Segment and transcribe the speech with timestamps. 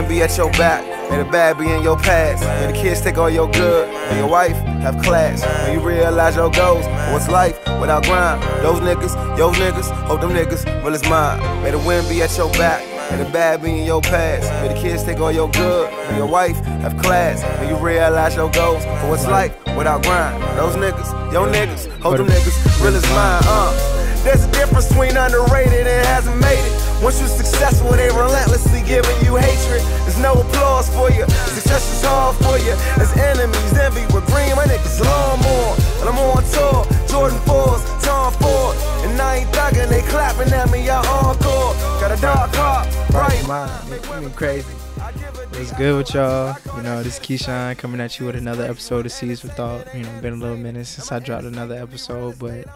[0.00, 0.82] wind be at your back.
[1.10, 2.42] May the bad be in your past.
[2.42, 3.88] May the kids take all your good.
[4.10, 5.42] May your wife have class.
[5.66, 6.86] May you realize your goals.
[7.12, 8.42] What's life without grind?
[8.62, 11.40] Those niggas, yo niggas, hope them niggas real as mine.
[11.62, 12.80] May the wind be at your back.
[13.10, 14.48] May the bad be in your past.
[14.62, 15.90] May the kids take all your good.
[16.10, 17.42] May your wife have class.
[17.60, 18.84] May you realize your goals.
[18.84, 20.42] For what's life without grind?
[20.56, 23.42] Those niggas, yo niggas, hope them niggas real as mine.
[23.44, 24.00] Uh.
[24.22, 27.02] There's a difference between underrated and hasn't made it.
[27.02, 29.80] Once you're successful, they relentlessly giving you hatred.
[30.10, 31.22] There's no applause for you.
[31.54, 32.72] Success is hard for you.
[32.98, 35.76] As enemies, envy with green, my niggas lawnmower.
[36.00, 38.76] And I'm on tour, Jordan 4s, Tom Ford.
[39.06, 41.74] And I ain't thugging, they clapping at me, y'all encore.
[42.00, 43.70] Got a dark heart, bright mind.
[44.10, 44.66] I mean, crazy.
[44.66, 46.56] What's good with y'all?
[46.76, 49.94] You know, this is Keyshawn coming at you with another episode of Seeds for Thought.
[49.94, 52.66] You know, been a little minute since I dropped another episode, but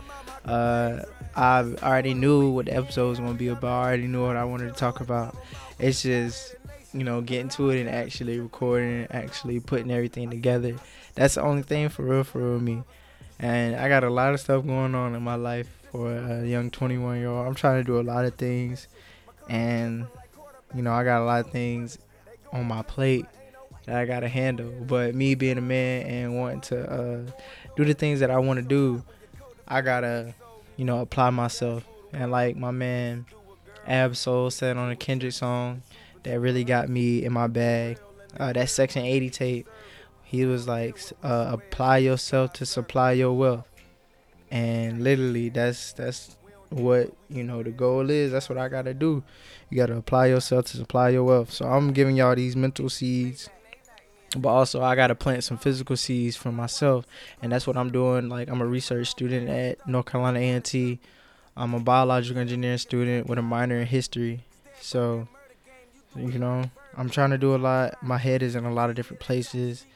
[0.45, 1.01] uh,
[1.35, 3.83] I already knew what the episode was gonna be about.
[3.83, 5.37] I already knew what I wanted to talk about.
[5.81, 6.55] It's just
[6.95, 10.77] you know getting to it and actually recording actually putting everything together.
[11.15, 12.83] That's the only thing for real, for real me.
[13.39, 16.71] And I got a lot of stuff going on in my life for a young
[16.71, 17.47] 21 year old.
[17.47, 18.89] I'm trying to do a lot of things,
[19.49, 20.07] and
[20.75, 21.99] you know I got a lot of things
[22.53, 23.27] on my plate
[23.87, 24.73] that I gotta handle.
[24.87, 27.31] But me being a man and wanting to uh,
[27.77, 29.03] do the things that I want to do,
[29.67, 30.35] I gotta
[30.77, 31.85] you know, apply myself.
[32.13, 33.27] And like my man
[33.87, 35.83] Ab-Soul said on a Kendrick song
[36.25, 37.99] that really got me in my bag,
[38.39, 39.69] uh, that Section 80 tape,
[40.23, 43.69] he was like, uh, apply yourself to supply your wealth.
[44.51, 46.37] And literally, that's that's
[46.71, 48.33] what you know the goal is.
[48.33, 49.23] That's what I gotta do.
[49.71, 51.53] You gotta apply yourself to supply your wealth.
[51.53, 53.49] So I'm giving y'all these mental seeds
[54.37, 57.07] but also I gotta plant some physical seeds for myself,
[57.43, 58.29] and that's what I'm doing.
[58.29, 60.99] Like I'm a research student at North Carolina A&T.
[61.57, 64.45] I'm a biological engineering student with a minor in history.
[64.81, 65.29] So,
[66.17, 68.03] you know, I'm trying to do a lot.
[68.03, 69.87] My head is in a lot of different places.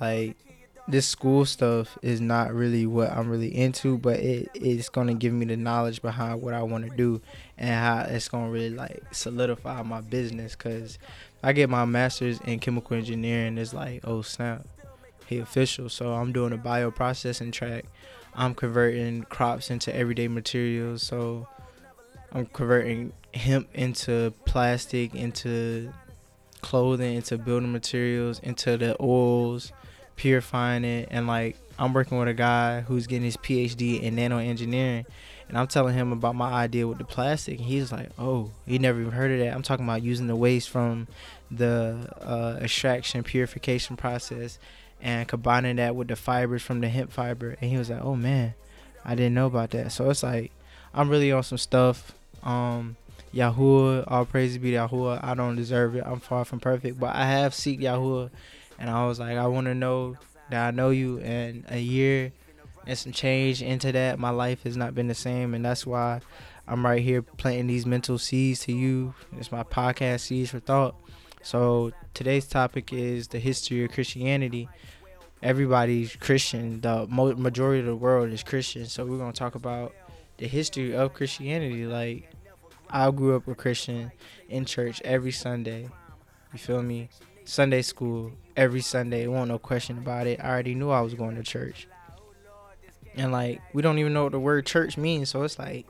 [0.00, 0.36] Like
[0.86, 5.32] this school stuff is not really what I'm really into, but it it's gonna give
[5.32, 7.20] me the knowledge behind what I want to do
[7.58, 10.54] and how it's gonna really like solidify my business.
[10.54, 10.98] Cause
[11.42, 13.58] I get my master's in chemical engineering.
[13.58, 14.66] It's like, oh snap,
[15.26, 15.88] he official.
[15.88, 17.84] So I'm doing a bioprocessing track.
[18.34, 21.02] I'm converting crops into everyday materials.
[21.02, 21.48] So
[22.32, 25.92] I'm converting hemp into plastic, into
[26.60, 29.72] clothing, into building materials, into the oils,
[30.16, 34.38] purifying it, and like I'm working with a guy who's getting his PhD in nano
[34.38, 35.06] engineering
[35.48, 38.78] and I'm telling him about my idea with the plastic, and he's like, "Oh, he
[38.78, 41.08] never even heard of that." I'm talking about using the waste from
[41.50, 44.58] the uh, extraction purification process
[45.00, 48.14] and combining that with the fibers from the hemp fiber, and he was like, "Oh
[48.14, 48.54] man,
[49.04, 50.52] I didn't know about that." So it's like
[50.92, 52.12] I'm really on some stuff.
[52.42, 52.96] Um,
[53.34, 55.22] Yahuwah, all praise be to Yahuwah.
[55.22, 56.04] I don't deserve it.
[56.06, 58.30] I'm far from perfect, but I have seek Yahuwah,
[58.78, 60.16] and I was like, I want to know
[60.50, 61.18] that I know you.
[61.18, 62.32] And a year
[62.86, 64.18] and some change into that.
[64.18, 66.20] My life has not been the same, and that's why
[66.66, 69.14] I'm right here planting these mental seeds to you.
[69.36, 70.94] It's my podcast, Seeds for Thought.
[71.42, 74.68] So today's topic is the history of Christianity.
[75.42, 76.80] Everybody's Christian.
[76.80, 78.86] The majority of the world is Christian.
[78.86, 79.94] So we're gonna talk about
[80.38, 81.86] the history of Christianity.
[81.86, 82.30] Like
[82.90, 84.12] I grew up a Christian
[84.48, 85.88] in church every Sunday.
[86.52, 87.10] You feel me?
[87.44, 89.24] Sunday school every Sunday.
[89.24, 90.40] It Won't no question about it.
[90.40, 91.86] I already knew I was going to church
[93.18, 95.86] and like we don't even know what the word church means so it's like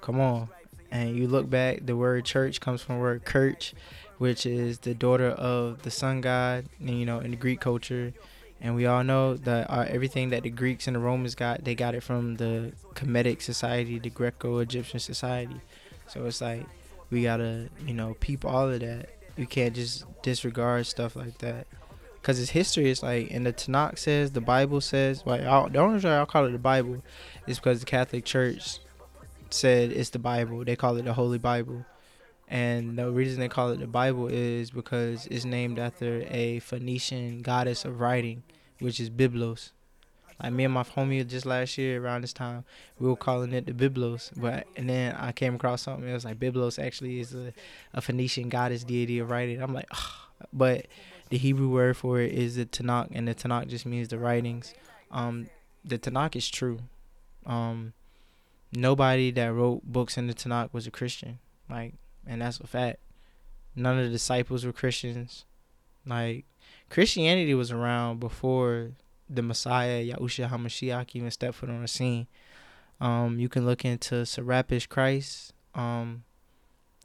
[0.00, 0.48] come on
[0.90, 3.74] and you look back the word church comes from the word kirch
[4.18, 8.12] which is the daughter of the sun god and, you know in the greek culture
[8.60, 11.74] and we all know that uh, everything that the greeks and the romans got they
[11.74, 15.60] got it from the kemetic society the greco-egyptian society
[16.06, 16.64] so it's like
[17.10, 21.66] we gotta you know peep all of that you can't just disregard stuff like that
[22.26, 22.90] because it's history.
[22.90, 26.44] It's like, and the Tanakh says, the Bible says, like, the only reason I'll call
[26.46, 27.04] it the Bible
[27.46, 28.80] is because the Catholic Church
[29.50, 30.64] said it's the Bible.
[30.64, 31.86] They call it the Holy Bible.
[32.48, 37.42] And the reason they call it the Bible is because it's named after a Phoenician
[37.42, 38.44] goddess of writing,
[38.78, 39.70] which is Byblos.
[40.42, 42.64] Like me and my homie just last year around this time,
[42.98, 44.30] we were calling it the Byblos.
[44.36, 46.12] But and then I came across something.
[46.12, 47.52] Was like Byblos actually is a,
[47.94, 49.60] a Phoenician goddess deity of writing.
[49.62, 49.88] I'm like,
[50.52, 50.86] but
[51.30, 54.74] the Hebrew word for it is the Tanakh, and the Tanakh just means the writings.
[55.10, 55.48] Um,
[55.84, 56.80] the Tanakh is true.
[57.44, 57.94] Um,
[58.72, 61.38] nobody that wrote books in the Tanakh was a Christian,
[61.70, 61.94] like,
[62.26, 62.98] and that's a fact.
[63.74, 65.44] None of the disciples were Christians.
[66.06, 66.44] Like,
[66.88, 68.92] Christianity was around before
[69.28, 72.26] the Messiah, Yahushua HaMashiach, even stepped foot on the scene.
[73.00, 76.24] Um, you can look into Serapis Christ, um,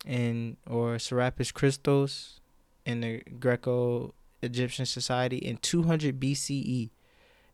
[0.06, 2.40] and or Serapis Christos,
[2.86, 6.90] in the Greco Egyptian society in 200 BCE.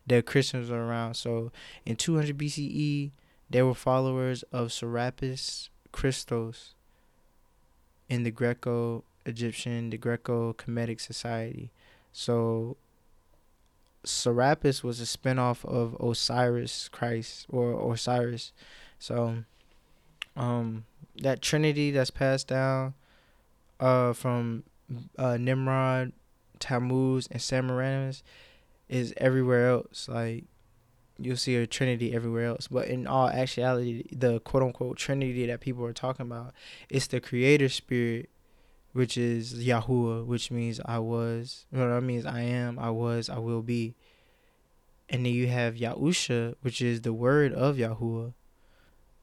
[0.05, 1.15] The Christians were around.
[1.15, 1.51] So
[1.85, 3.11] in 200 BCE,
[3.49, 6.75] they were followers of Serapis Christos
[8.09, 11.71] in the Greco Egyptian, the Greco Kemetic society.
[12.11, 12.77] So
[14.03, 18.53] Serapis was a spinoff of Osiris Christ or Osiris.
[18.99, 19.43] So
[20.35, 20.85] um
[21.21, 22.93] that trinity that's passed down
[23.79, 24.63] uh from
[25.17, 26.13] uh Nimrod,
[26.59, 28.23] Tammuz and Semiramis
[28.87, 30.07] is everywhere else.
[30.07, 30.45] Like
[31.19, 32.67] you'll see a trinity everywhere else.
[32.67, 36.53] But in all actuality, the quote unquote trinity that people are talking about,
[36.89, 38.29] it's the creator spirit,
[38.93, 41.65] which is Yahuwah, which means I was.
[41.71, 43.95] Know, that means I am, I was, I will be.
[45.09, 48.33] And then you have Yahusha, which is the word of Yahuwah.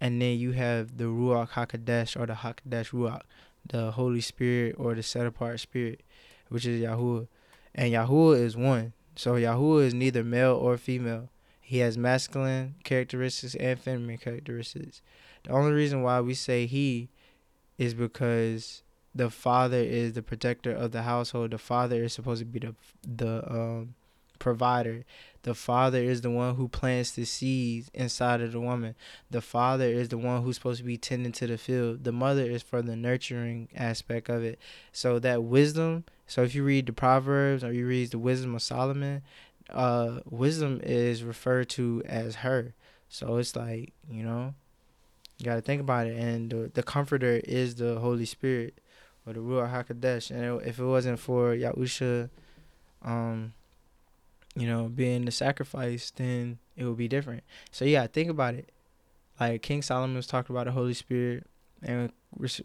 [0.01, 3.23] And then you have the Ruach HaKodesh or the HaKodesh Ruach,
[3.67, 6.03] the Holy Spirit or the set apart spirit,
[6.49, 7.29] which is Yahuwah.
[7.75, 8.93] And Yahuwah is one.
[9.17, 11.29] So Yahuwah is neither male or female.
[11.67, 15.01] He has masculine characteristics and feminine characteristics.
[15.45, 17.09] The only reason why we say he
[17.79, 18.83] is because
[19.15, 21.53] the father is the protector of the household.
[21.53, 23.95] The father is supposed to be the the um,
[24.39, 25.05] provider.
[25.43, 28.95] The father is the one who plants the seeds inside of the woman.
[29.31, 32.05] The father is the one who's supposed to be tending to the field.
[32.05, 34.59] The mother is for the nurturing aspect of it.
[34.93, 36.05] So that wisdom.
[36.27, 39.23] So if you read the Proverbs or you read the wisdom of Solomon,
[39.75, 42.75] uh, wisdom is referred to as her.
[43.09, 44.55] So it's like, you know,
[45.39, 46.17] you got to think about it.
[46.17, 48.79] And the, the comforter is the Holy Spirit
[49.27, 50.31] or the Ruach HaKodesh.
[50.31, 52.31] And if it wasn't for Yahusha,
[53.03, 53.53] um,
[54.57, 57.43] you know, being the sacrifice, then it would be different.
[57.71, 58.71] So yeah, think about it.
[59.39, 61.47] Like King Solomon was talking about the Holy Spirit
[61.83, 62.13] and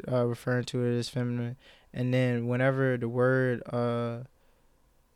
[0.08, 1.58] uh, referring to it as feminine.
[1.92, 4.20] And then whenever the word, uh,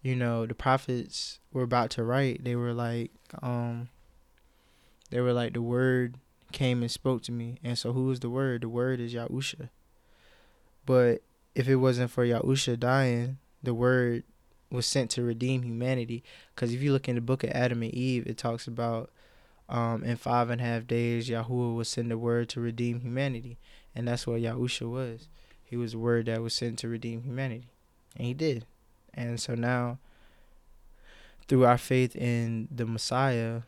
[0.04, 3.12] you know, the prophets were about to write, they were like,
[3.42, 3.90] um,
[5.10, 6.18] they were like, the word
[6.52, 7.58] came and spoke to me.
[7.64, 8.62] And so who is the word?
[8.62, 9.70] The word is Yahusha.
[10.86, 11.24] But
[11.56, 14.24] if it wasn't for Yahusha dying, the word
[14.70, 16.22] was sent to redeem humanity.
[16.54, 19.10] Because if you look in the book of Adam and Eve, it talks about
[19.70, 23.58] um, in five and a half days, Yahuwah will send the word to redeem humanity.
[23.96, 25.30] And that's what Yahusha was.
[25.64, 27.70] He was the word that was sent to redeem humanity.
[28.18, 28.66] And he did.
[29.14, 30.00] And so now,
[31.48, 33.62] through our faith in the Messiah,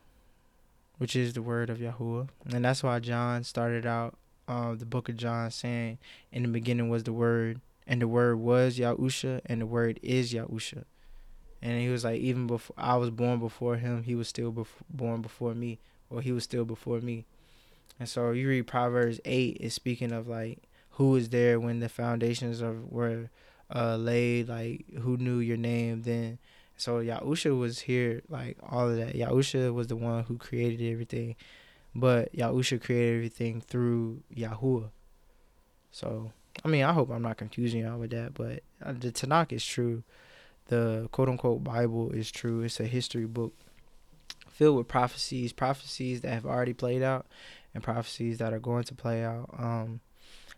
[0.98, 5.10] which is the word of Yahuwah, and that's why John started out uh, the book
[5.10, 5.98] of John saying,
[6.32, 10.34] In the beginning was the word, and the word was Yahusha, and the word is
[10.34, 10.86] Yahusha.
[11.62, 14.68] And he was like, even before I was born before him, he was still bef-
[14.90, 17.26] born before me, or he was still before me.
[18.00, 20.60] And so you read Proverbs 8 is speaking of like
[20.92, 23.30] who was there when the foundations of were
[23.74, 26.40] uh, laid, like who knew your name then.
[26.78, 29.16] So Yahusha was here, like all of that.
[29.16, 31.36] Yahusha was the one who created everything,
[31.94, 34.90] but Yahusha created everything through Yahuwah.
[35.92, 36.32] So
[36.64, 39.66] I mean, I hope I'm not confusing y'all with that, but uh, the Tanakh is
[39.66, 40.04] true.
[40.68, 42.62] The quote unquote Bible is true.
[42.62, 43.54] It's a history book
[44.50, 47.28] filled with prophecies, prophecies that have already played out,
[47.74, 49.50] and prophecies that are going to play out.
[49.58, 50.00] Um,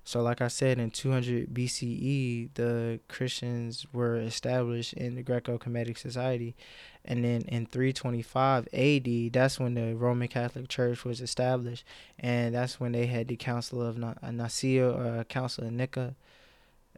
[0.07, 5.97] so, like I said, in 200 BCE, the Christians were established in the Greco Kemetic
[5.97, 6.55] Society.
[7.03, 11.83] And then in 325 AD, that's when the Roman Catholic Church was established.
[12.17, 16.15] And that's when they had the Council of Nicaea or Council of Nicea,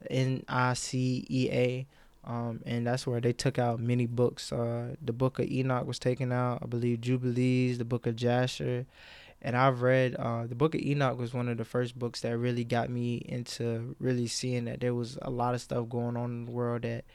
[0.08, 1.88] N I C E A.
[2.24, 4.52] Um, and that's where they took out many books.
[4.52, 8.86] Uh, the book of Enoch was taken out, I believe, Jubilees, the book of Jasher
[9.42, 12.38] and I've read uh, the book of Enoch was one of the first books that
[12.38, 16.32] really got me into really seeing that there was a lot of stuff going on
[16.32, 17.06] in the world that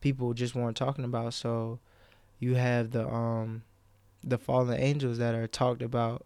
[0.00, 1.34] people just weren't talking about.
[1.34, 1.78] So
[2.38, 3.62] you have the um
[4.22, 6.24] the fallen angels that are talked about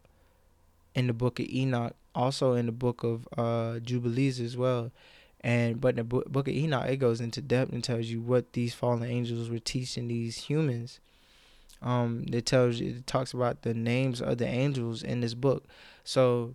[0.95, 4.93] in the book of Enoch, also in the book of uh, Jubilees as well.
[5.41, 8.21] And but in the book, book of Enoch, it goes into depth and tells you
[8.21, 11.01] what these fallen angels were teaching these humans
[11.83, 15.65] um, it tells you, it talks about the names of the angels in this book.
[16.05, 16.55] So,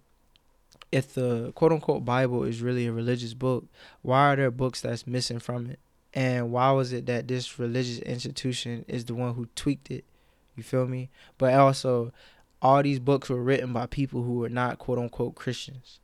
[0.92, 3.66] if the quote unquote Bible is really a religious book,
[4.02, 5.80] why are there books that's missing from it?
[6.14, 10.04] And why was it that this religious institution is the one who tweaked it?
[10.56, 11.10] You feel me?
[11.38, 12.12] But also,
[12.62, 16.00] all these books were written by people who were not quote unquote Christians.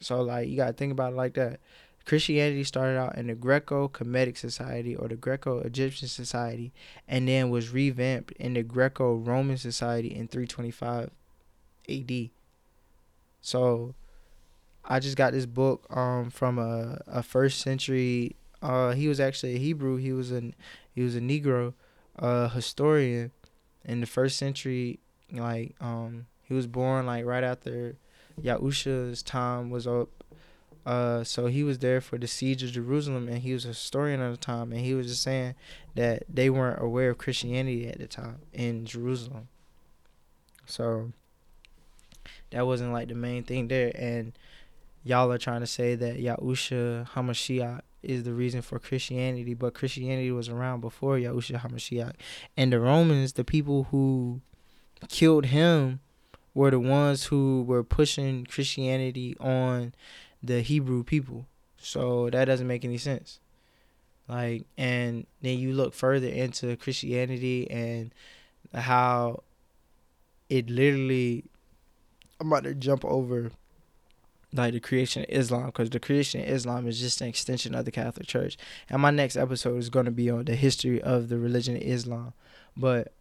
[0.00, 1.60] So, like, you got to think about it like that.
[2.04, 6.72] Christianity started out in the Greco Kemetic Society or the Greco Egyptian Society
[7.06, 11.10] and then was revamped in the Greco Roman Society in 325
[11.88, 12.30] AD.
[13.40, 13.94] So
[14.84, 19.56] I just got this book um, from a, a first century Uh, he was actually
[19.56, 19.96] a Hebrew.
[19.96, 20.52] He was a
[20.94, 21.72] he was a Negro,
[22.18, 23.32] uh, historian
[23.84, 25.00] in the first century.
[25.32, 27.96] Like um, he was born like right after
[28.40, 30.19] Yahusha's time was up.
[30.86, 34.20] Uh, so he was there for the siege of Jerusalem, and he was a historian
[34.20, 35.54] at the time, and he was just saying
[35.94, 39.48] that they weren't aware of Christianity at the time in Jerusalem.
[40.66, 41.12] So
[42.50, 44.32] that wasn't like the main thing there, and
[45.04, 50.30] y'all are trying to say that Yahusha Hamashiach is the reason for Christianity, but Christianity
[50.30, 52.14] was around before Yahusha Hamashiach,
[52.56, 54.40] and the Romans, the people who
[55.08, 56.00] killed him,
[56.54, 59.94] were the ones who were pushing Christianity on
[60.42, 61.46] the Hebrew people.
[61.78, 63.40] So that doesn't make any sense.
[64.28, 68.12] Like, and then you look further into Christianity and
[68.74, 69.42] how
[70.48, 71.44] it literally.
[72.40, 73.50] I'm about to jump over
[74.52, 77.84] like the creation of Islam because the creation of Islam is just an extension of
[77.84, 78.56] the Catholic Church.
[78.88, 81.82] And my next episode is going to be on the history of the religion of
[81.82, 82.32] Islam.
[82.76, 83.12] But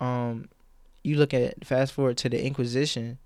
[0.00, 0.48] um
[1.02, 3.18] you look at fast forward to the Inquisition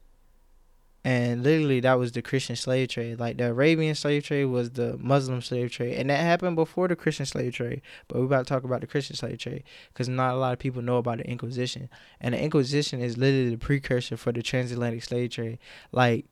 [1.05, 3.19] and literally that was the Christian slave trade.
[3.19, 6.97] Like the Arabian slave trade was the Muslim slave trade, and that happened before the
[6.97, 7.83] Christian slave trade.
[8.07, 10.59] But we're about to talk about the Christian slave trade because not a lot of
[10.59, 11.89] people know about the Inquisition,
[12.21, 15.59] and the Inquisition is literally the precursor for the transatlantic slave trade.
[15.91, 16.27] Like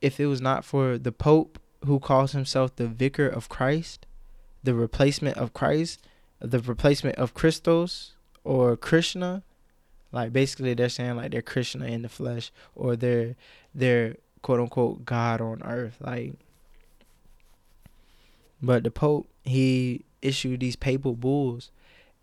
[0.00, 4.06] if it was not for the Pope who calls himself the Vicar of Christ,
[4.62, 6.00] the replacement of Christ,
[6.40, 8.14] the replacement of Christos
[8.44, 9.42] or Krishna,
[10.12, 13.36] like basically they're saying like they're Krishna in the flesh or they're
[13.74, 15.96] they're quote unquote God on earth.
[16.00, 16.34] Like
[18.62, 21.70] but the Pope he issued these papal bulls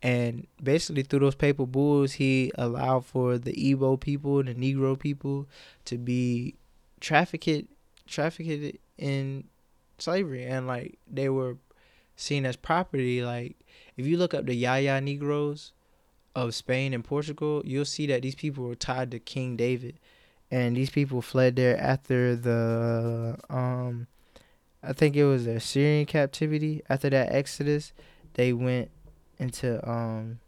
[0.04, 5.48] and basically through those papal bulls he allowed for the Igbo people, the Negro people
[5.86, 6.56] to be
[7.00, 7.68] trafficked
[8.08, 9.44] trafficked in
[9.98, 11.58] slavery and like they were
[12.16, 13.56] seen as property like
[13.96, 15.72] if you look up the Yaya Negroes
[16.38, 19.98] of Spain and Portugal, you'll see that these people were tied to King David
[20.52, 24.08] and these people fled there after the um
[24.84, 26.84] I think it was the Syrian captivity.
[26.88, 27.92] After that Exodus,
[28.36, 28.90] they went
[29.40, 30.40] into um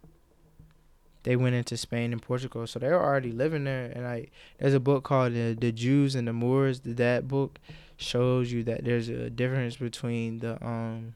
[1.23, 2.65] they went into Spain and Portugal.
[2.65, 3.91] So they were already living there.
[3.93, 6.79] And like, there's a book called the, the Jews and the Moors.
[6.85, 7.59] That book
[7.97, 11.15] shows you that there's a difference between the um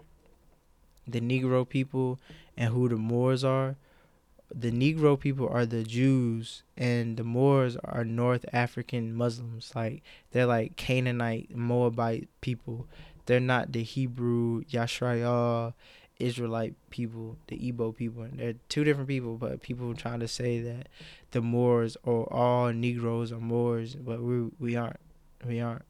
[1.08, 2.20] the Negro people
[2.58, 3.76] and who the Moors are.
[4.54, 9.72] The Negro people are the Jews, and the Moors are North African Muslims.
[9.76, 12.88] Like they're like Canaanite Moabite people.
[13.26, 15.74] They're not the Hebrew Yashrael
[16.20, 18.24] Israelite people, the Igbo people.
[18.24, 20.88] And they're two different people, but people trying to say that
[21.32, 25.00] the Moors or all Negroes are Moors, but we we aren't.
[25.46, 25.84] We aren't.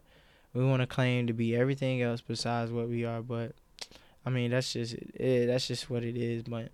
[0.53, 3.53] We want to claim to be everything else besides what we are, but
[4.25, 6.43] I mean that's just it, that's just what it is.
[6.43, 6.71] But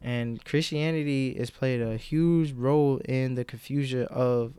[0.00, 4.54] and Christianity has played a huge role in the confusion of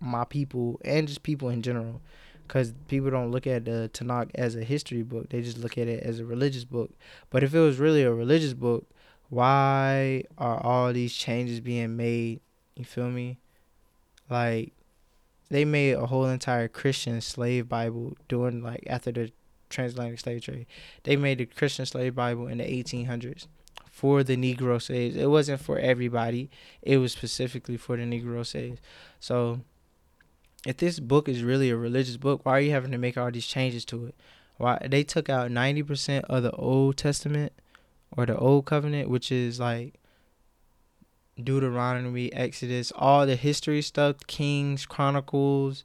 [0.00, 2.00] my people and just people in general
[2.46, 5.88] because people don't look at the Tanakh as a history book; they just look at
[5.88, 6.90] it as a religious book.
[7.30, 8.86] But if it was really a religious book,
[9.30, 12.40] why are all these changes being made?
[12.76, 13.38] You feel me?
[14.28, 14.72] Like
[15.48, 19.32] they made a whole entire Christian slave Bible during like after the
[19.70, 20.66] transatlantic slave trade.
[21.02, 23.46] They made the Christian slave Bible in the 1800s
[23.94, 25.14] for the Negro slaves.
[25.14, 26.50] It wasn't for everybody.
[26.82, 28.80] It was specifically for the Negro slaves.
[29.20, 29.60] So
[30.66, 33.30] if this book is really a religious book, why are you having to make all
[33.30, 34.16] these changes to it?
[34.56, 37.52] Why they took out ninety percent of the Old Testament
[38.16, 39.94] or the Old Covenant, which is like
[41.40, 45.84] Deuteronomy, Exodus, all the history stuff, Kings, Chronicles,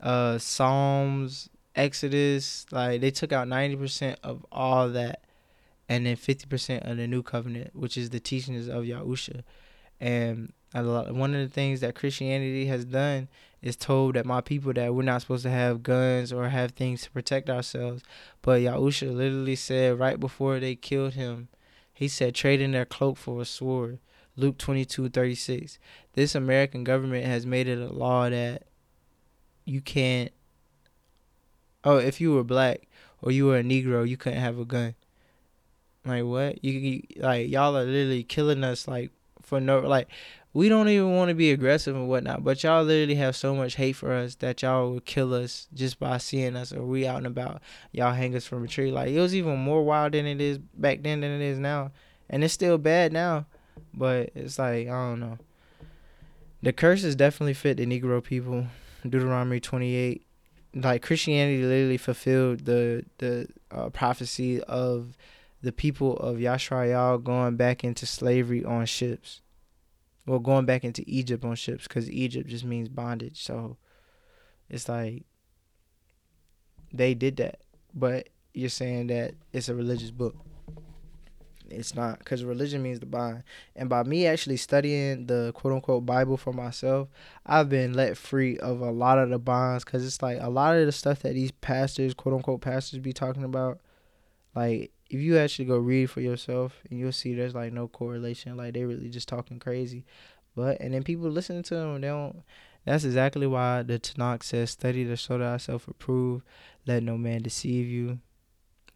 [0.00, 2.66] uh, Psalms, Exodus.
[2.70, 5.24] Like they took out ninety percent of all that,
[5.88, 9.42] and then fifty percent of the New Covenant, which is the teachings of Yahusha.
[10.00, 13.28] And a lot, one of the things that Christianity has done
[13.62, 17.02] is told that my people that we're not supposed to have guns or have things
[17.02, 18.02] to protect ourselves.
[18.42, 21.48] But Yahusha literally said right before they killed him,
[21.92, 23.98] he said, trade in their cloak for a sword.
[24.36, 25.78] Luke 22 36.
[26.12, 28.64] This American government has made it a law that
[29.64, 30.30] you can't.
[31.84, 32.86] Oh, if you were black
[33.22, 34.94] or you were a Negro, you couldn't have a gun.
[36.06, 36.64] Like what?
[36.64, 39.10] You, you like y'all are literally killing us like
[39.42, 40.08] for no like
[40.52, 43.74] we don't even want to be aggressive and whatnot, but y'all literally have so much
[43.74, 47.18] hate for us that y'all will kill us just by seeing us or we out
[47.18, 47.60] and about.
[47.92, 48.90] Y'all hang us from a tree.
[48.90, 51.90] Like it was even more wild than it is back then than it is now,
[52.30, 53.44] and it's still bad now,
[53.92, 55.38] but it's like I don't know.
[56.62, 58.66] The curses definitely fit the Negro people.
[59.02, 60.26] Deuteronomy twenty eight,
[60.74, 65.16] like Christianity literally fulfilled the the uh, prophecy of
[65.62, 69.42] the people of Yasharayal going back into slavery on ships.
[70.26, 73.42] Well, going back into Egypt on ships because Egypt just means bondage.
[73.42, 73.76] So
[74.68, 75.24] it's like
[76.92, 77.60] they did that.
[77.94, 80.36] But you're saying that it's a religious book.
[81.68, 83.42] It's not because religion means the bind.
[83.74, 87.08] And by me actually studying the quote unquote Bible for myself,
[87.44, 90.76] I've been let free of a lot of the bonds because it's like a lot
[90.76, 93.80] of the stuff that these pastors, quote unquote pastors, be talking about.
[94.54, 98.56] Like, if you actually go read for yourself and you'll see there's like no correlation.
[98.56, 100.04] Like, they really just talking crazy.
[100.54, 102.42] But, and then people listening to them, they don't.
[102.84, 106.44] That's exactly why the Tanakh says, study to show thyself approved.
[106.86, 108.20] Let no man deceive you.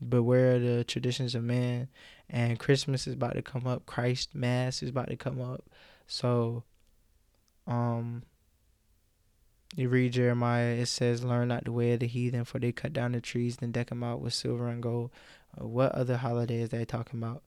[0.08, 1.88] Beware the traditions of man
[2.30, 3.86] and Christmas is about to come up.
[3.86, 5.64] Christ Mass is about to come up.
[6.06, 6.62] So,
[7.66, 8.22] um,
[9.76, 12.92] you read Jeremiah, it says, Learn not the way of the heathen, for they cut
[12.92, 15.10] down the trees and deck them out with silver and gold.
[15.56, 17.42] What other holiday is they talking about?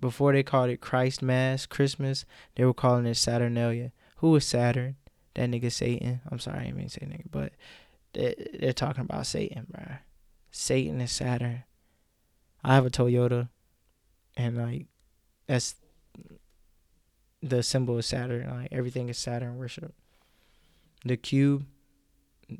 [0.00, 2.24] Before they called it Christ Mass, Christmas,
[2.56, 3.92] they were calling it Saturnalia.
[4.16, 4.96] Who is Saturn?
[5.34, 6.20] That nigga Satan.
[6.30, 7.52] I'm sorry, I didn't mean to say nigga, but
[8.12, 9.98] they, they're talking about Satan, bruh.
[10.50, 11.64] Satan is Saturn.
[12.62, 13.48] I have a Toyota,
[14.36, 14.86] and like
[15.46, 15.74] that's
[17.42, 18.48] the symbol of Saturn.
[18.48, 19.94] Like everything is Saturn worship.
[21.04, 21.66] The cube,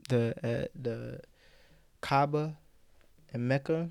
[0.09, 1.21] the uh, the
[2.01, 2.59] Kaaba,
[3.35, 3.91] and Mecca,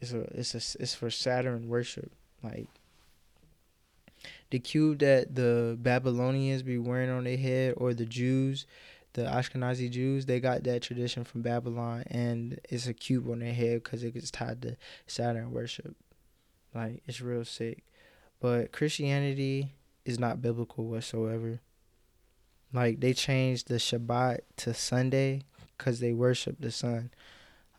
[0.00, 2.12] is a it's a it's for Saturn worship.
[2.42, 2.68] Like
[4.50, 8.66] the cube that the Babylonians be wearing on their head, or the Jews,
[9.14, 13.54] the Ashkenazi Jews, they got that tradition from Babylon, and it's a cube on their
[13.54, 14.76] head because it gets tied to
[15.06, 15.96] Saturn worship.
[16.74, 17.84] Like it's real sick,
[18.40, 19.72] but Christianity
[20.04, 21.60] is not biblical whatsoever.
[22.72, 25.42] Like they changed the Shabbat to Sunday
[25.78, 27.10] because they worship the sun.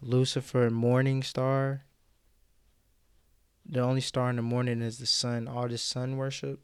[0.06, 1.84] Lucifer, morning star.
[3.66, 5.48] The only star in the morning is the sun.
[5.48, 6.60] All this sun worship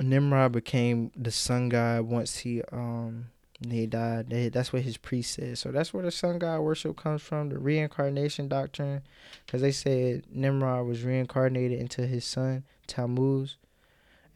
[0.00, 3.26] Nimrod became the sun god once he um
[3.68, 4.30] he died.
[4.30, 5.58] They, that's what his priest said.
[5.58, 9.02] So that's where the sun god worship comes from, the reincarnation doctrine,
[9.44, 13.56] because they said Nimrod was reincarnated into his son Tammuz,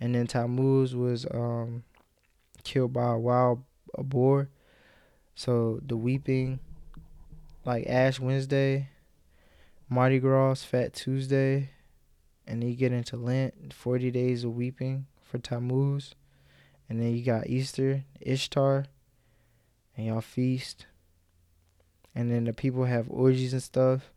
[0.00, 1.84] and then Tammuz was um
[2.64, 3.62] killed by a wild
[3.94, 4.50] a boar.
[5.34, 6.60] So the weeping,
[7.64, 8.88] like Ash Wednesday,
[9.88, 11.70] Mardi Gras, Fat Tuesday,
[12.46, 16.14] and then you get into Lent, forty days of weeping for Tammuz.
[16.88, 18.84] And then you got Easter, Ishtar,
[19.96, 20.86] and y'all feast.
[22.14, 24.10] And then the people have orgies and stuff.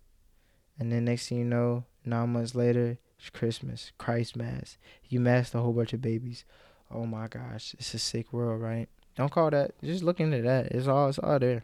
[0.77, 4.77] And then next thing you know, nine months later, it's Christmas, Christ Mass.
[5.07, 6.43] You mass a whole bunch of babies.
[6.91, 8.89] Oh my gosh, it's a sick world, right?
[9.17, 9.71] Don't call that.
[9.83, 10.67] Just look into that.
[10.67, 11.63] It's all it's all there.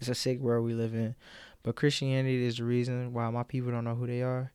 [0.00, 1.14] It's a sick world we live in.
[1.62, 4.50] But Christianity is the reason why my people don't know who they are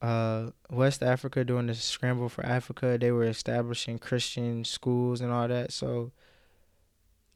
[0.00, 5.48] uh, West Africa during the scramble for Africa, they were establishing Christian schools and all
[5.48, 5.72] that.
[5.72, 6.12] So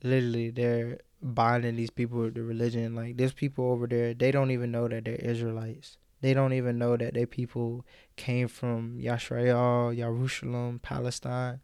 [0.03, 2.95] literally, they're binding these people with the religion.
[2.95, 5.97] Like there's people over there, they don't even know that they're Israelites.
[6.21, 7.85] They don't even know that their people
[8.15, 11.61] came from Yisrael, Jerusalem, Palestine.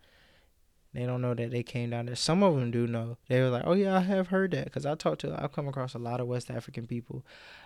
[0.95, 2.17] They don't know that they came down there.
[2.17, 3.19] Some of them do know.
[3.29, 5.69] They were like, "Oh yeah, I have heard that." Because I talked to, I've come
[5.69, 7.25] across a lot of West African people,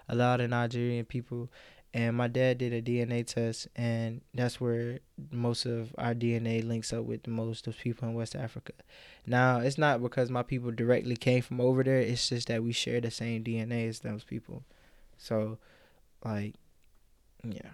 [0.09, 1.49] a lot of Nigerian people,
[1.95, 6.93] and my dad did a DNA test, and that's where most of our DNA links
[6.93, 8.73] up with most of people in West Africa.
[9.27, 11.99] Now, it's not because my people directly came from over there.
[11.99, 14.65] It's just that we share the same DNA as those people.
[15.19, 15.59] So,
[16.25, 16.55] like,
[17.45, 17.71] yeah,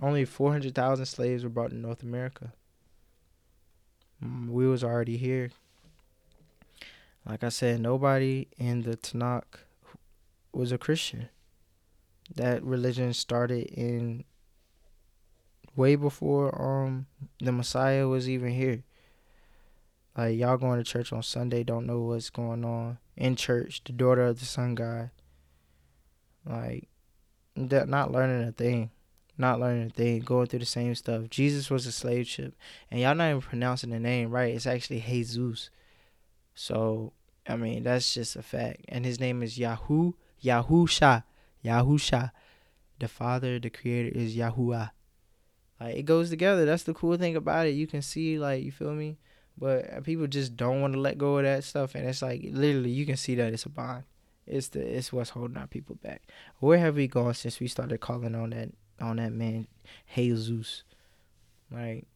[0.00, 2.52] only four hundred thousand slaves were brought to North America.
[4.22, 5.50] Mm, we was already here.
[7.26, 9.64] Like I said, nobody in the Tanakh
[10.52, 11.28] was a Christian
[12.34, 14.24] that religion started in
[15.74, 17.06] way before um
[17.40, 18.82] the Messiah was even here.
[20.16, 23.82] Like y'all going to church on Sunday don't know what's going on in church.
[23.84, 25.10] The daughter of the sun god.
[26.44, 26.88] Like
[27.56, 28.90] not learning a thing.
[29.38, 31.30] Not learning a thing, going through the same stuff.
[31.30, 32.54] Jesus was a slave ship.
[32.90, 34.54] And y'all not even pronouncing the name right.
[34.54, 35.70] It's actually Jesus.
[36.54, 37.12] So
[37.48, 38.84] I mean that's just a fact.
[38.88, 41.24] And his name is Yahoo Yahusha.
[41.64, 42.32] Yahusha.
[42.98, 44.90] The Father, the Creator is Yahuwah.
[45.80, 46.64] Like it goes together.
[46.64, 47.70] That's the cool thing about it.
[47.70, 49.18] You can see, like, you feel me?
[49.58, 52.90] But people just don't want to let go of that stuff, and it's like literally
[52.90, 54.04] you can see that it's a bond.
[54.46, 56.22] It's the it's what's holding our people back.
[56.58, 59.66] Where have we gone since we started calling on that on that man
[60.14, 60.82] Jesus?
[61.70, 62.06] Like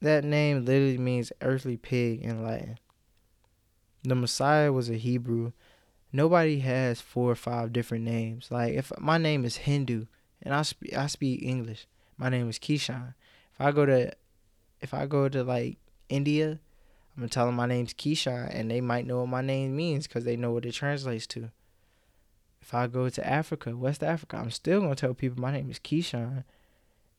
[0.00, 2.78] that name literally means earthly pig in Latin.
[4.02, 5.52] The Messiah was a Hebrew
[6.12, 8.50] nobody has four or five different names.
[8.50, 10.06] Like if my name is Hindu
[10.42, 11.86] and I speak I speak English,
[12.16, 13.14] my name is Keyshawn.
[13.54, 14.12] If I go to
[14.80, 16.50] if I go to like India,
[17.16, 20.06] I'm gonna tell them my name's Keyshawn, and they might know what my name means
[20.06, 21.50] because they know what it translates to.
[22.70, 25.80] If I go to Africa, West Africa, I'm still gonna tell people my name is
[25.80, 26.44] Keyshawn.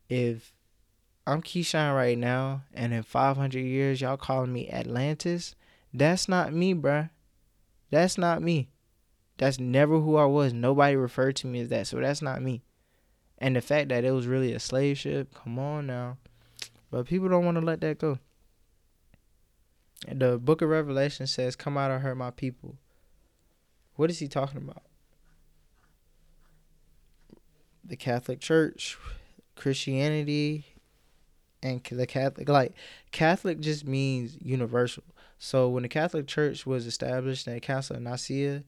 [0.07, 0.53] If
[1.27, 5.55] I'm Keyshawn right now, and in 500 years y'all calling me Atlantis,
[5.93, 7.09] that's not me, bruh.
[7.89, 8.69] That's not me.
[9.39, 10.53] That's never who I was.
[10.53, 12.63] Nobody referred to me as that, so that's not me.
[13.37, 16.15] And the fact that it was really a slave ship, come on now.
[16.91, 18.19] But people don't want to let that go.
[20.09, 22.77] The book of Revelation says, Come out of her, my people.
[23.95, 24.83] What is he talking about?
[27.83, 28.97] The Catholic Church,
[29.55, 30.65] Christianity,
[31.63, 32.47] and the Catholic.
[32.47, 32.73] Like,
[33.11, 35.03] Catholic just means universal.
[35.39, 38.63] So when the Catholic Church was established in the Council of Nicaea,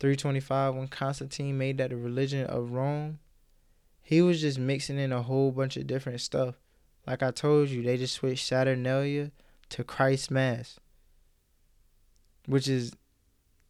[0.00, 3.18] 325, when Constantine made that the religion of Rome,
[4.02, 6.54] he was just mixing in a whole bunch of different stuff.
[7.06, 9.30] Like I told you, they just switched Saturnalia
[9.70, 10.78] to Christ Mass,
[12.46, 12.92] which is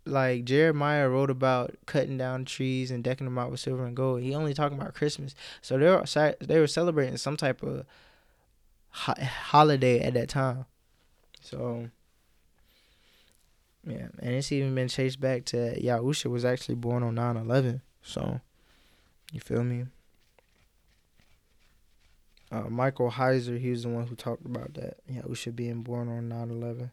[0.09, 4.23] like Jeremiah wrote about cutting down trees and decking them out with silver and gold.
[4.23, 7.85] He only talking about Christmas, so they were they were celebrating some type of
[8.91, 10.67] ho- holiday at that time.
[11.41, 11.91] So
[13.89, 17.81] yeah, and it's even been chased back to Yahusha was actually born on 9-11.
[18.03, 18.41] So,
[19.33, 19.87] you feel me?
[22.51, 24.99] Uh, Michael Heiser, he was the one who talked about that.
[25.11, 26.91] Yahusha being born on 9-11.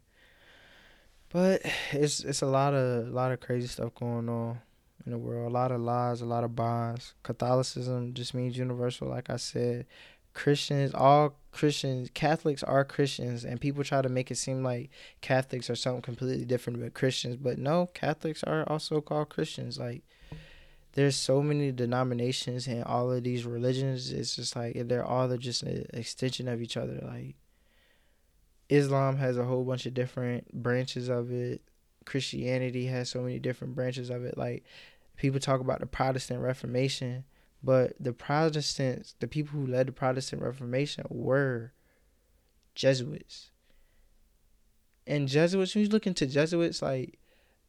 [1.30, 1.62] But
[1.92, 4.60] it's it's a lot of a lot of crazy stuff going on
[5.04, 5.50] in the world.
[5.50, 7.14] A lot of lies, a lot of bonds.
[7.22, 9.86] Catholicism just means universal, like I said.
[10.34, 14.90] Christians, all Christians, Catholics are Christians, and people try to make it seem like
[15.22, 17.36] Catholics are something completely different but Christians.
[17.36, 19.78] But no, Catholics are also called Christians.
[19.78, 20.02] Like,
[20.92, 24.12] there's so many denominations and all of these religions.
[24.12, 27.00] It's just like they're all just an extension of each other.
[27.02, 27.36] Like,
[28.68, 31.62] Islam has a whole bunch of different branches of it.
[32.04, 34.36] Christianity has so many different branches of it.
[34.36, 34.64] Like,
[35.16, 37.24] people talk about the Protestant Reformation
[37.66, 41.72] but the Protestants, the people who led the Protestant Reformation were
[42.76, 43.50] Jesuits.
[45.04, 47.18] And Jesuits, when you look into Jesuits, like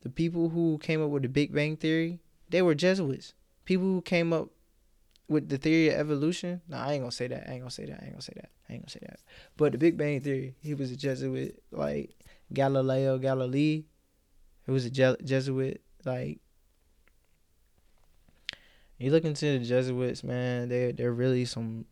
[0.01, 3.33] the people who came up with the Big Bang Theory, they were Jesuits.
[3.65, 4.49] People who came up
[5.27, 6.61] with the theory of evolution.
[6.67, 7.49] No, I ain't gonna say that.
[7.49, 7.99] I ain't gonna say that.
[8.01, 8.49] I ain't gonna say that.
[8.69, 9.19] I ain't gonna say that.
[9.57, 11.61] But the Big Bang Theory, he was a Jesuit.
[11.71, 12.15] Like
[12.53, 13.85] Galileo Galilei,
[14.65, 15.81] he was a Jesuit.
[16.05, 16.39] Like
[18.97, 20.69] you look into the Jesuits, man.
[20.69, 21.85] They they're really some.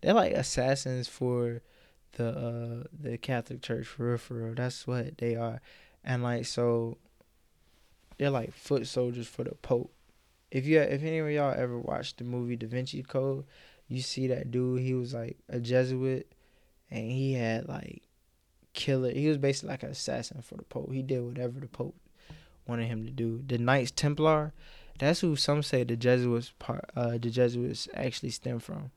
[0.00, 1.62] They're like assassins for
[2.12, 4.54] the uh the Catholic Church for real, for real.
[4.54, 5.60] That's what they are,
[6.04, 6.98] and like so.
[8.18, 9.92] They're like foot soldiers for the Pope.
[10.50, 13.44] If you if any of y'all ever watched the movie Da Vinci Code,
[13.88, 14.80] you see that dude.
[14.80, 16.32] He was like a Jesuit,
[16.90, 18.02] and he had like
[18.72, 19.10] killer.
[19.10, 20.92] He was basically like an assassin for the Pope.
[20.92, 21.96] He did whatever the Pope
[22.66, 23.42] wanted him to do.
[23.46, 24.52] The Knights Templar
[25.00, 28.90] that's who some say the Jesuits part, uh, the Jesuits actually stem from.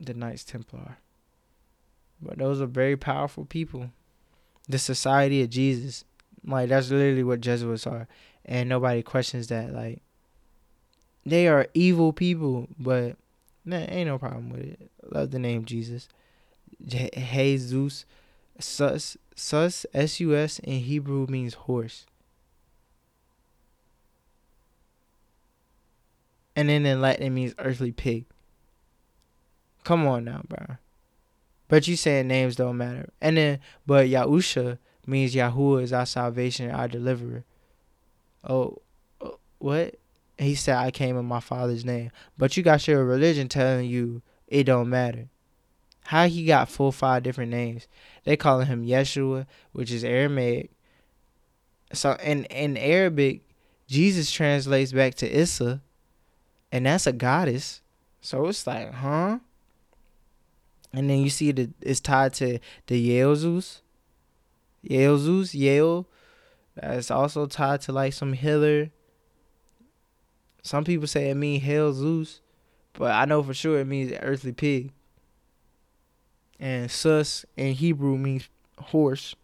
[0.00, 0.98] The Knights Templar.
[2.20, 3.90] But those are very powerful people.
[4.68, 6.04] The Society of Jesus,
[6.44, 8.08] like that's literally what Jesuits are,
[8.44, 9.72] and nobody questions that.
[9.72, 10.02] Like,
[11.24, 13.16] they are evil people, but
[13.64, 14.90] man, ain't no problem with it.
[15.10, 16.08] Love the name Jesus.
[16.86, 18.04] Jesus,
[18.58, 22.06] sus, sus, S U S in Hebrew means horse.
[26.56, 28.26] and then in Latin it means earthly pig.
[29.82, 30.76] Come on now, bro.
[31.68, 33.10] But you saying names don't matter.
[33.20, 37.44] And then, but Yahusha means Yahuwah is our salvation, our deliverer.
[38.46, 38.82] Oh,
[39.20, 39.96] oh, what?
[40.38, 42.10] He said, I came in my father's name.
[42.36, 45.28] But you got your religion telling you it don't matter.
[46.06, 47.86] How he got four five different names?
[48.24, 50.70] They calling him Yeshua, which is Aramaic.
[51.92, 53.42] So in in Arabic,
[53.86, 55.80] Jesus translates back to Issa,
[56.70, 57.80] and that's a goddess.
[58.20, 59.38] So it's like, huh?
[60.92, 62.98] And then you see that it's tied to the.
[62.98, 63.82] Yale Zeus,
[65.54, 66.06] Yale.
[66.74, 68.90] That's also tied to like some healer.
[70.62, 72.40] Some people say it means hell Zeus,
[72.94, 74.92] but I know for sure it means earthly pig.
[76.58, 79.34] And sus in Hebrew means horse.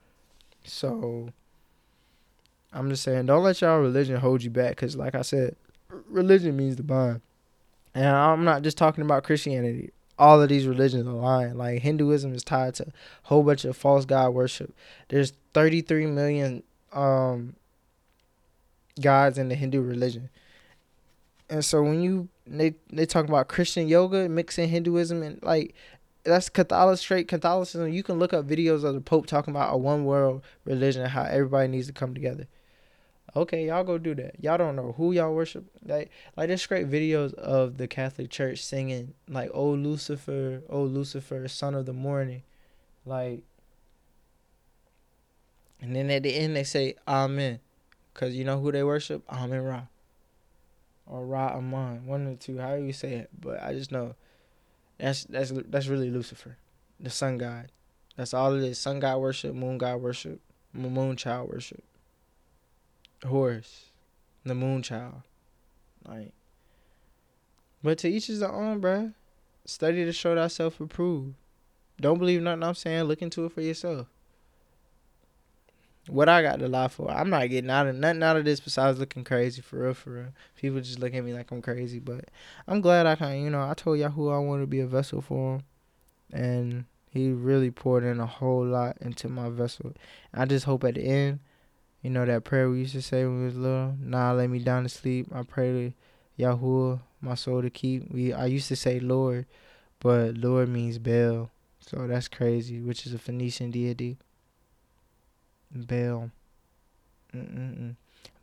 [0.65, 1.31] So
[2.73, 5.57] I'm just saying, don't let y'all religion hold you back, because like I said,
[6.09, 7.21] religion means the bond.
[7.95, 9.91] And I'm not just talking about Christianity.
[10.19, 11.57] All of these religions are lying.
[11.57, 12.93] Like Hinduism is tied to a
[13.25, 14.75] whole bunch of false god worship.
[15.09, 16.63] There's 33 million
[16.93, 17.55] um
[19.01, 20.29] gods in the Hindu religion.
[21.49, 25.75] And so when you they they talk about Christian yoga mixing Hinduism and like
[26.23, 27.93] that's Catholic straight Catholicism.
[27.93, 31.11] You can look up videos of the Pope talking about a one world religion and
[31.11, 32.47] how everybody needs to come together.
[33.35, 34.43] Okay, y'all go do that.
[34.43, 35.65] Y'all don't know who y'all worship.
[35.85, 41.47] Like like there's great videos of the Catholic Church singing like "Oh Lucifer, Oh Lucifer,
[41.49, 42.43] Son of the Morning,"
[43.05, 43.43] like.
[45.81, 47.61] And then at the end they say Amen,
[48.15, 49.23] cause you know who they worship?
[49.31, 49.83] Amen Ra.
[51.07, 52.59] Or Ra Aman, one of the two.
[52.59, 53.31] How do you say it?
[53.39, 54.15] But I just know
[54.99, 56.57] that's that's that's really Lucifer,
[57.01, 57.71] the sun god.
[58.17, 58.79] That's all it is.
[58.79, 60.41] Sun god worship, moon god worship,
[60.73, 61.83] moon child worship.
[63.27, 63.87] Horus,
[64.45, 65.23] the moon child.
[66.07, 66.33] Like,
[67.83, 69.15] but to each his own, bruh.
[69.67, 71.35] Study to show thyself approved.
[72.01, 73.05] Don't believe nothing I'm saying.
[73.05, 74.07] Look into it for yourself.
[76.11, 77.11] What I got to lie for?
[77.11, 80.11] I'm not getting out of nothing out of this besides looking crazy for real, for
[80.11, 80.27] real.
[80.57, 82.27] People just look at me like I'm crazy, but
[82.67, 83.43] I'm glad I can.
[83.43, 85.63] You know, I told Yahoo I want to be a vessel for him,
[86.33, 89.93] and he really poured in a whole lot into my vessel.
[90.35, 91.41] I just hope at the end,
[92.03, 93.97] you know, that prayer we used to say when we was little.
[94.01, 95.29] Nah, lay me down to sleep.
[95.33, 95.93] I pray to
[96.37, 98.11] Yahoo my soul to keep.
[98.11, 99.47] We I used to say Lord,
[99.99, 104.19] but Lord means Baal, so that's crazy, which is a Phoenician deity.
[105.71, 106.31] Baal.
[107.35, 107.97] Mm-mm-mm.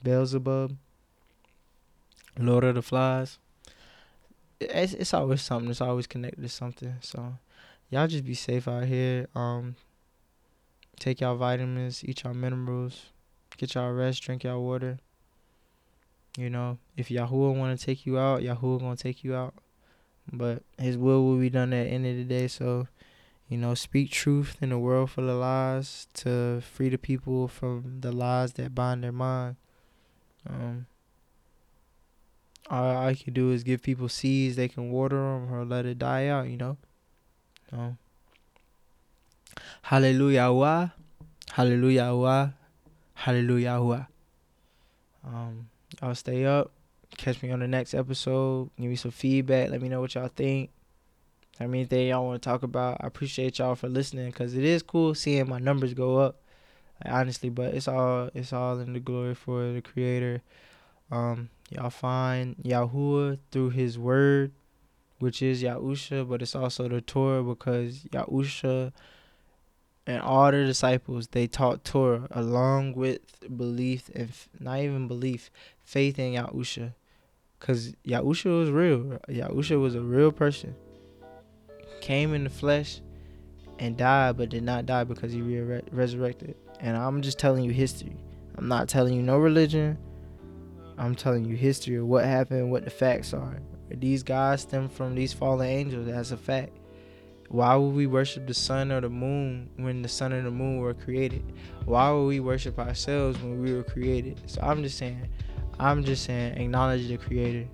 [0.04, 0.78] Beelzebub.
[2.40, 3.40] Lord of the Flies.
[4.60, 5.70] It's it's always something.
[5.70, 6.96] It's always connected to something.
[7.02, 7.34] So
[7.90, 9.28] y'all just be safe out here.
[9.36, 9.76] Um,
[11.00, 13.08] take y'all vitamins, eat y'all minerals,
[13.58, 15.00] get y'all rest, drink y'all water.
[16.38, 19.56] You know, if Yahuwah want to take you out, Yahuwah gonna take you out.
[20.32, 22.48] But His will will be done at the end of the day.
[22.48, 22.88] So
[23.50, 28.02] you know, speak truth in a world full of lies to free the people from
[28.02, 29.56] the lies that bind their mind.
[30.48, 30.86] Um,
[32.70, 36.00] all I can do is give people seeds they can water them or let it
[36.00, 36.78] die out, you know.
[37.72, 37.98] Um,
[39.84, 40.92] hallelujah,
[41.54, 42.54] hallelujah,
[43.14, 44.08] hallelujah.
[45.26, 45.70] Um,
[46.02, 46.72] y'all stay up.
[47.16, 48.70] Catch me on the next episode.
[48.80, 49.70] Give me some feedback.
[49.70, 50.70] Let me know what y'all think.
[51.60, 54.64] I mean, anything y'all want to talk about, I appreciate y'all for listening because it
[54.64, 56.40] is cool seeing my numbers go up,
[57.04, 57.50] honestly.
[57.50, 60.44] But it's all it's all in the glory for the Creator.
[61.12, 64.52] Um, y'all find Yahuwah through His Word,
[65.18, 68.92] which is Yahusha, but it's also the Torah because Yahusha
[70.06, 73.20] and all the disciples they taught Torah along with
[73.58, 75.50] belief and not even belief,
[75.84, 76.94] faith in Yahusha,
[77.60, 79.20] because Yahusha was real.
[79.28, 80.76] Yahusha was a real person
[82.08, 83.02] came in the flesh
[83.80, 86.56] and died, but did not die because he re- resurrected.
[86.80, 88.16] And I'm just telling you history.
[88.58, 89.98] I'm not telling you no religion.
[90.98, 93.60] I'm telling you history of what happened, what the facts are.
[93.92, 96.08] These guys stem from these fallen angels.
[96.08, 96.72] That's a fact.
[97.50, 100.78] Why would we worship the sun or the moon when the sun and the moon
[100.78, 101.44] were created?
[101.84, 104.40] Why would we worship ourselves when we were created?
[104.46, 105.28] So I'm just saying,
[105.78, 107.68] I'm just saying, acknowledge the creator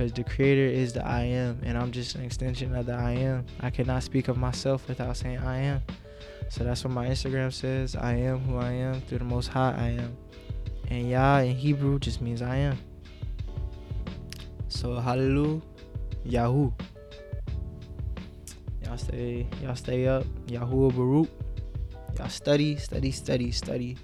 [0.00, 3.12] because the creator is the I am, and I'm just an extension of the I
[3.12, 3.44] am.
[3.60, 5.82] I cannot speak of myself without saying I am.
[6.48, 7.94] So that's what my Instagram says.
[7.96, 10.16] I am who I am through the Most High I am.
[10.88, 12.78] And Yah in Hebrew just means I am.
[14.68, 15.60] So hallelujah,
[16.24, 16.72] Yahoo.
[18.82, 20.24] Y'all stay, y'all stay up.
[20.46, 21.28] Yahuwah Baruch.
[22.16, 23.98] Y'all study, study, study, study.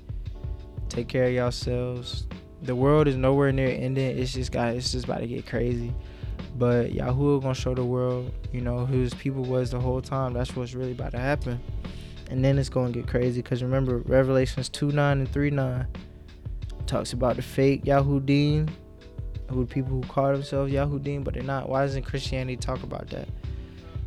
[0.91, 2.27] Take care of yourselves
[2.67, 4.19] the world is nowhere near ending.
[4.19, 5.95] It's just got it's just about to get crazy.
[6.59, 10.33] But Yahoo gonna show the world, you know, whose people was the whole time.
[10.33, 11.61] That's what's really about to happen.
[12.31, 15.87] And then it's gonna get crazy because remember Revelations 2 9 and 3 9
[16.87, 18.69] talks about the fake Yahoo Yahudim,
[19.51, 21.69] who people who call themselves Yahoo Yahudim, but they're not.
[21.69, 23.29] Why doesn't Christianity talk about that?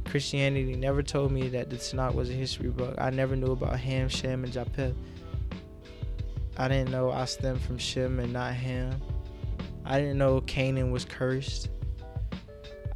[0.05, 2.95] Christianity never told me that the Tanakh was a history book.
[2.97, 4.95] I never knew about Ham, Shem, and Japheth.
[6.59, 9.01] I didn't know I stemmed from Shem and not Ham.
[9.85, 11.69] I didn't know Canaan was cursed.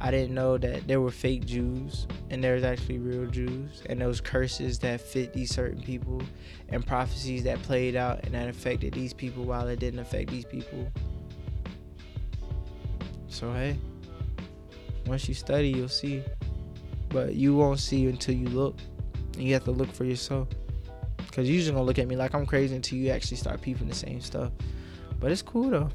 [0.02, 3.98] I didn't know that there were fake Jews and there was actually real Jews and
[3.98, 6.20] those curses that fit these certain people
[6.68, 10.44] and prophecies that played out and that affected these people while it didn't affect these
[10.44, 10.92] people.
[13.28, 13.78] So hey,
[15.06, 16.22] once you study, you'll see.
[17.08, 18.76] But you won't see until you look.
[19.34, 20.48] And you have to look for yourself.
[21.34, 23.88] Cause you just gonna look at me like I'm crazy until you actually start peeping
[23.88, 24.52] the same stuff.
[25.18, 25.90] But it's cool though.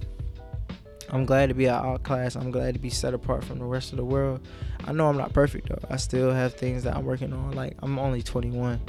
[1.11, 2.35] I'm glad to be out class.
[2.35, 4.45] I'm glad to be set apart from the rest of the world.
[4.85, 5.79] I know I'm not perfect though.
[5.89, 7.51] I still have things that I'm working on.
[7.51, 8.81] Like I'm only 21,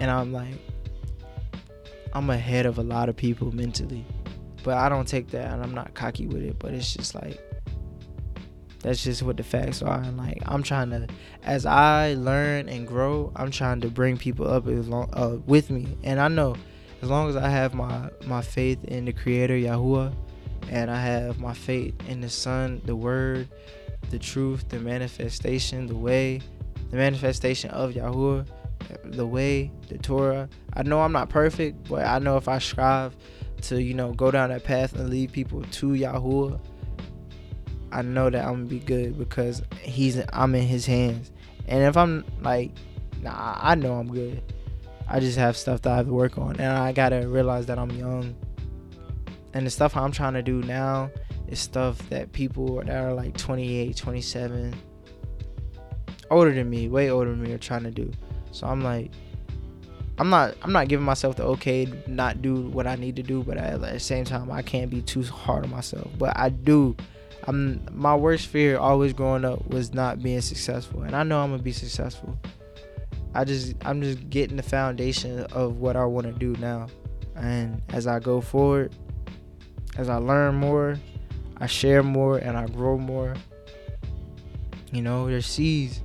[0.00, 0.54] and I'm like,
[2.12, 4.04] I'm ahead of a lot of people mentally.
[4.62, 6.58] But I don't take that, and I'm not cocky with it.
[6.58, 7.40] But it's just like
[8.82, 10.00] that's just what the facts are.
[10.00, 11.06] And like I'm trying to,
[11.44, 15.96] as I learn and grow, I'm trying to bring people up long uh, with me.
[16.02, 16.56] And I know,
[17.00, 20.12] as long as I have my my faith in the Creator Yahuwah,
[20.68, 23.48] and I have my faith in the Son, the Word,
[24.10, 26.40] the truth, the manifestation, the way,
[26.90, 28.46] the manifestation of Yahuwah,
[29.04, 30.48] the way, the Torah.
[30.74, 33.16] I know I'm not perfect, but I know if I strive
[33.62, 36.60] to, you know, go down that path and lead people to Yahuwah,
[37.92, 41.30] I know that I'm gonna be good because he's I'm in his hands.
[41.68, 42.72] And if I'm like,
[43.20, 44.42] nah, I know I'm good.
[45.08, 47.78] I just have stuff that I have to work on, and I gotta realize that
[47.78, 48.34] I'm young.
[49.54, 51.10] And the stuff I'm trying to do now
[51.48, 54.74] is stuff that people that are like 28, 27,
[56.30, 58.10] older than me, way older than me, are trying to do.
[58.52, 59.10] So I'm like,
[60.18, 63.22] I'm not I'm not giving myself the okay to not do what I need to
[63.22, 66.08] do, but at the same time I can't be too hard on myself.
[66.18, 66.96] But I do.
[67.44, 71.50] I'm my worst fear always growing up was not being successful, and I know I'm
[71.50, 72.38] gonna be successful.
[73.34, 76.86] I just I'm just getting the foundation of what I want to do now,
[77.34, 78.94] and as I go forward,
[79.96, 80.96] as I learn more,
[81.58, 83.34] I share more, and I grow more.
[84.92, 86.02] You know, there's seeds.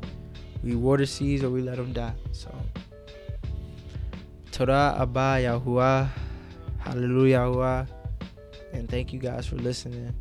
[0.64, 2.14] We water seeds or we let them die.
[2.32, 2.54] So.
[4.52, 6.10] Torah Abba Yahuwah.
[6.80, 7.88] Hallelujah Yahuwah.
[8.74, 10.16] And thank you guys for listening.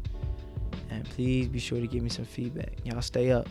[0.90, 2.72] And please be sure to give me some feedback.
[2.85, 3.49] Y'all stay up.